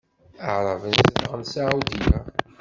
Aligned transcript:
Aɛṛaben 0.47 0.93
zedɣen 0.99 1.43
Saɛudya. 1.51 2.19